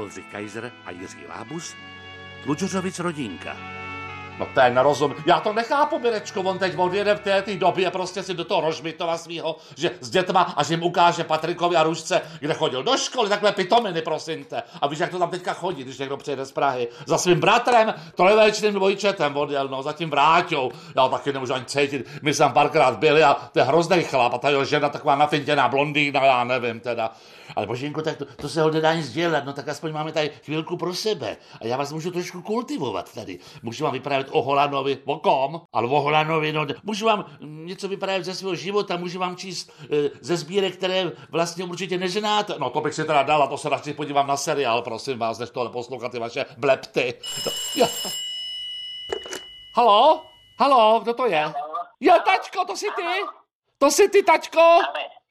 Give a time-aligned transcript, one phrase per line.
[0.00, 1.74] Oldřich Kaiser a Jiří Lábus,
[2.44, 3.56] Tlučořovic rodinka.
[4.40, 5.14] No to je nerozum.
[5.26, 9.18] Já to nechápu, Mirečko, on teď odjede v té době prostě si do toho Rožmitova
[9.18, 13.28] svého, že s dětma a že jim ukáže Patrikovi a Rušce, kde chodil do školy,
[13.28, 14.62] takhle pitominy, prosím te.
[14.80, 16.88] A víš, jak to tam teďka chodí, když někdo přijede z Prahy.
[17.06, 20.70] Za svým bratrem, trojvečným dvojčetem odjel, no, za tím vráťou.
[20.96, 22.08] Já taky nemůžu ani cítit.
[22.22, 25.68] My jsme párkrát byli a to je hrozný chlap a ta jeho žena taková nafintěná
[25.68, 27.12] blondýna, já nevím teda.
[27.56, 30.30] Ale božinko, tak to, to se ho nedá nic dělat, no tak aspoň máme tady
[30.44, 31.36] chvilku pro sebe.
[31.60, 33.38] A já vás můžu trošku kultivovat tady.
[33.62, 38.24] Můžu vám vyprávět o Holanovi, o kom, ale o Holanovi, no, můžu vám něco vyprávět
[38.24, 42.54] ze svého života, můžu vám číst e, ze sbírek, které vlastně určitě neženáte.
[42.58, 45.50] No to bych si teda dala, to se radši podívám na seriál, prosím vás, než
[45.50, 47.14] tohle poslouchat ty vaše blepty.
[47.46, 47.86] No, ja.
[49.76, 50.22] Halo?
[50.58, 51.52] Halo, kdo to je?
[52.00, 53.02] Jo, tačko, to jsi ty?
[53.78, 54.60] To jsi ty, tačko?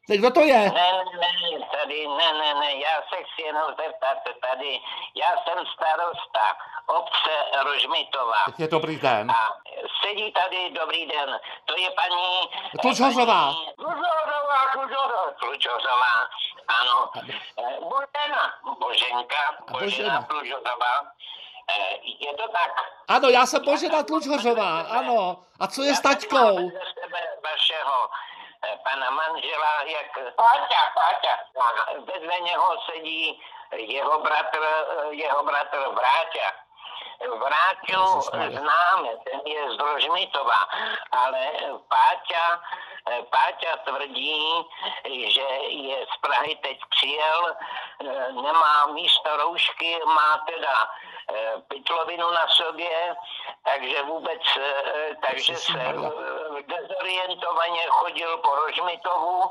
[0.09, 0.57] Tak kdo to je?
[0.57, 0.89] Ne,
[1.21, 4.17] ne, ne, tady, ne, ne, ne, já se chci jenom zeptat
[4.49, 4.81] tady,
[5.15, 6.45] já jsem starosta
[6.85, 7.33] obce
[7.65, 8.41] Rožmitova.
[8.57, 9.31] Je dobrý den.
[9.31, 9.57] A
[10.01, 12.49] sedí tady, dobrý den, to je paní...
[12.81, 13.53] Tlučhořová.
[13.75, 16.13] Tlučhořová, Tlučhořová, Tlučhořová,
[16.79, 17.09] ano.
[17.29, 18.43] Eh, Božena,
[18.79, 20.21] Boženka, Božena.
[20.29, 20.93] Tlučhořová.
[21.69, 22.71] Eh, Je to tak?
[23.07, 25.37] Ano, já jsem Božena Tlučhořová, ano.
[25.59, 26.71] A co je s taťkou?
[27.43, 28.28] Vašeho eh,
[28.83, 31.33] pana manžela, jak Páťa, Páťa.
[31.61, 31.67] A
[31.99, 36.49] vedle něho sedí jeho bratr, eh, jeho bratr Vráťa.
[37.19, 40.59] Vráťu známe, ten je z Rožmitova,
[41.11, 41.51] ale
[41.91, 42.45] Páťa,
[43.27, 44.39] Páťa tvrdí,
[45.27, 47.55] že je z Prahy teď přijel,
[48.31, 50.89] nemá místo roušky, má teda
[51.29, 53.15] eh, pytlovinu na sobě,
[53.63, 55.93] takže vůbec, eh, takže se
[56.81, 59.43] dezorientovaně chodil po Rožmitovu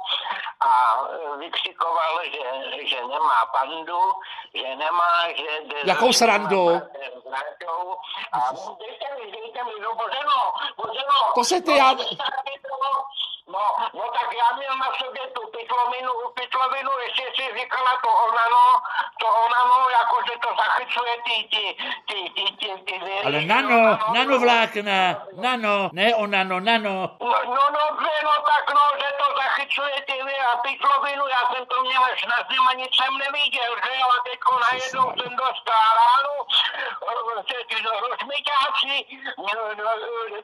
[0.60, 0.70] a
[1.10, 4.12] eh, vykřikoval, že, že nemá pandu,
[4.54, 5.44] že nemá, že...
[5.84, 6.68] Jakou srandu?
[8.32, 8.38] A
[8.78, 11.18] dejte mi, dejte mi, no Boženo, Boženo.
[11.34, 11.94] To se ty, já-
[13.50, 18.64] No, no tak já měl na sobě tu pytlovinu, pytlovinu, jestli si říkala to onano,
[19.20, 21.76] to onano, jakože to zachycuje ty, ty,
[22.08, 22.47] ty, ty.
[23.28, 26.96] Ale nano, nano vlákna, nano, ne onano, nano.
[27.20, 30.16] No, no, dobře, no tak no, že to zachycuje ty
[30.52, 34.06] a pytlovinu, já jsem to měl až na zem a nic jsem neviděl, že jo,
[34.16, 36.36] a teďko najednou jsem dostal ránu,
[37.48, 38.94] že ty rozmyťáci,
[39.38, 39.90] no, no,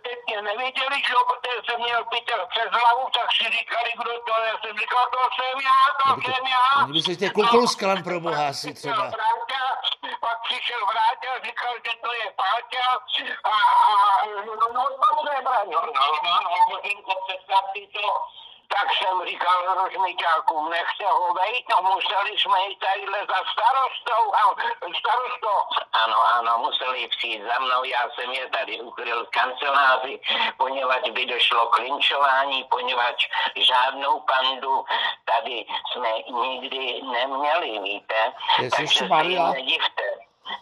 [0.06, 4.12] teď mě neviděli, že jo, protože jsem měl pytel přes hlavu, tak si říkali, kdo
[4.28, 6.64] to je, jsem říkal, to jsem já, to jsem já.
[6.84, 9.04] Oni by se tě kukulsklan pro boha asi třeba.
[9.16, 9.62] Vráťa,
[10.20, 12.10] pak přišel Vráťa, říkal, že to
[12.64, 12.96] Páťa
[13.44, 18.00] a, a no, no, dobře, Braňo, no, no, no, Boženko, představ si to.
[18.68, 24.40] Tak jsem říkal rožmiťákům, nechte ho vejít, no museli jsme jít tadyhle za starostou, a
[24.98, 25.84] starostou.
[25.92, 30.20] Ano, ano, museli přijít za mnou, já jsem je tady ukryl v kanceláři,
[30.56, 34.84] poněvadž by došlo k linčování, poněvadž žádnou pandu
[35.24, 38.32] tady jsme nikdy neměli, víte.
[38.76, 40.02] Takže se jim nedivte.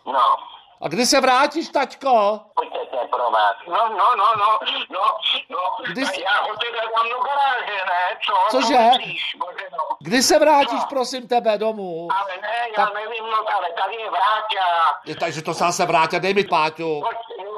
[0.04, 0.36] No,
[0.82, 2.40] A kdy se vrátíš, taťko?
[2.54, 3.56] pojďte pro vás.
[3.68, 4.58] No, no, no, no,
[4.90, 5.04] no,
[5.50, 5.58] no,
[5.92, 8.18] Kdy jsi- já ho teda dám do garáže, ne?
[8.26, 8.34] Co?
[8.50, 8.74] Cože?
[8.74, 9.96] No, musíš, bože, no.
[10.00, 12.08] Kdy se vrátíš, prosím tebe, domů?
[12.20, 14.66] Ale ne, já Tak- nevím, no, ale tady je Vráťa.
[15.04, 17.00] Je, takže to se zase vrátí, dej mi Páťu.
[17.00, 17.52] Pojď, no,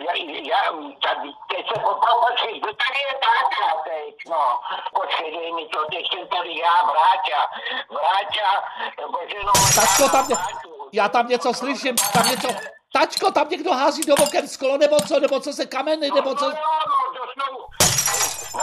[0.00, 0.12] Já,
[0.42, 0.62] já,
[1.02, 1.78] tady, teď se
[2.60, 4.60] kdo tady je táta teď, no.
[4.94, 7.40] Počkej, dej mi to, teď jsem tady já, Vráťa.
[7.90, 8.48] Vráťa,
[9.12, 9.52] bože, no.
[9.74, 10.75] Tačko, já tam.
[10.96, 12.48] Já tam něco slyším, tam něco...
[12.92, 16.44] Tačko, tam někdo hází do oken sklo, nebo co, nebo co se kameny, nebo co...
[16.44, 17.56] No, no, no, to.
[18.56, 18.62] No,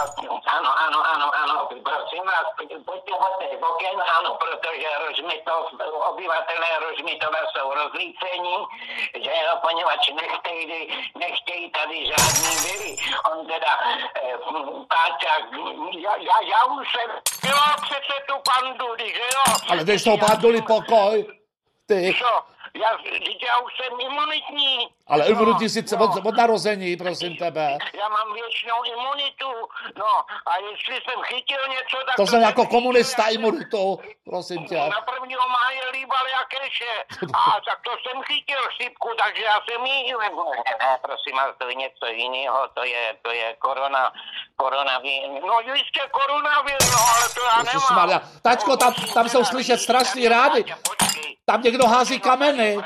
[0.58, 2.46] ano, ano, ano, ano, prosím vás,
[2.86, 5.64] pojďte od těch oken, ano, protože Rožmitov,
[6.10, 8.56] obyvatelé Rožmitova jsou rozlícení,
[9.24, 12.96] že jo, poněvadž nechtějí, nechtějí tady žádný viry.
[13.32, 13.74] On teda,
[14.24, 14.38] eh,
[14.94, 15.34] Páťa,
[16.00, 17.10] já, já, já už jsem
[17.44, 19.56] dělal přece tu pandu, že jo.
[19.70, 21.43] Ale dej z toho páduli pokoj.
[21.86, 22.44] Ty, Co?
[22.82, 22.90] Já,
[23.48, 24.88] já už jsem imunitní.
[25.08, 26.04] ale No, imunitní sice no.
[26.06, 27.78] od, od narození, prosím tebe.
[28.02, 29.52] Já mám věčnou imunitu,
[29.98, 30.06] no
[30.46, 32.16] a jestli jsem chytil něco, tak...
[32.16, 34.78] To jsem jako komunista chytil, jsem- imunitu, prosím tě.
[34.78, 36.92] Na prvního máje líbal jakéže.
[37.34, 40.14] A tak to jsem chytil chřipku, takže já jsem jí...
[40.14, 44.14] Ne, ne, prosím vás, to je něco jiného, to je, to je korona,
[44.56, 45.30] koronavir.
[45.48, 48.22] No jistě koronavir, no, ale to já nemám.
[48.42, 50.66] Tačko, tam, tam jsou slyšet strašný rády.
[51.46, 52.78] Tam někdo hází kameny.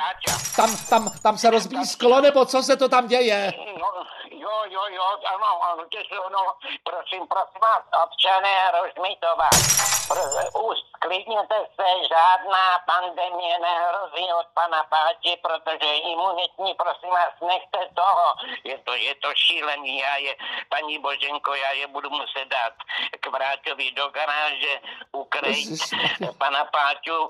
[0.56, 3.54] Tam, tam, tam se rozbíjí sklo, nebo co se to tam děje?
[3.80, 3.88] No,
[4.31, 5.04] jo, jo, jo,
[5.36, 5.83] ano, ano,
[6.31, 9.50] no, prosím, prosím vás, občané Rožmitova,
[10.69, 18.25] už klidněte se, žádná pandemie nehrozí od pana Páti, protože imunitní, prosím vás, nechte toho,
[18.63, 20.36] je to, je to šílený, já je,
[20.69, 22.74] paní Boženko, já je budu muset dát
[23.27, 24.79] k Vráťovi do garáže,
[25.12, 25.68] ukrejt
[26.38, 27.29] pana Páťu,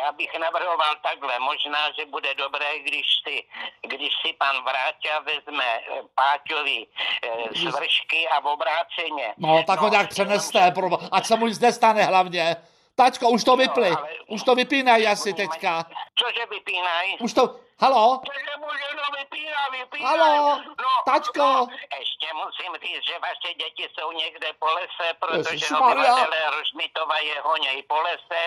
[0.00, 3.44] já bych navrhoval takhle, možná, že bude dobré, když si,
[3.80, 6.86] když si pan Vráťa vezme eh, Páťovi
[7.22, 7.28] eh,
[7.70, 9.34] svršky a v obráceně.
[9.38, 10.88] No, tak ho nějak přeneste, pro...
[11.12, 12.56] ať se mu nic nestane hlavně.
[12.94, 13.88] Tačko, už to vypli.
[13.88, 15.84] ale- Už to vypínají asi teďka.
[16.14, 17.18] Cože vypínají?
[17.18, 17.56] Už to...
[17.80, 18.20] Halo?
[18.26, 20.08] Cože může, no vypíná, vypíná.
[20.08, 21.38] Halo, no, tačko.
[21.42, 21.68] No,
[21.98, 27.82] ještě musím říct, že vaše děti jsou někde po lese, protože obyvatelé Rožmitova je honěj
[27.82, 28.42] po lese,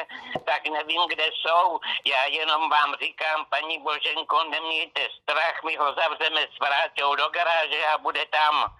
[0.45, 1.79] tak nevím, kde jsou.
[2.05, 7.85] Já jenom vám říkám, paní Boženko, nemějte strach, my ho zavřeme s vráťou do garáže
[7.85, 8.75] a bude tam.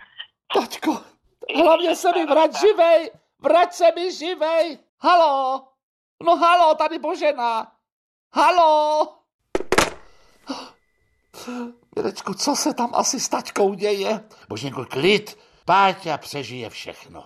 [0.54, 1.04] Tačko,
[1.64, 3.12] hlavně se mi vrať živej.
[3.40, 4.80] Vrať se mi živej.
[5.02, 5.68] Halo?
[6.24, 7.72] No halo, tady Božena.
[8.34, 9.08] Halo?
[11.96, 14.24] Mirečko, co se tam asi s taťkou děje?
[14.50, 15.38] Boženko, klid.
[15.66, 17.26] Páťa přežije všechno.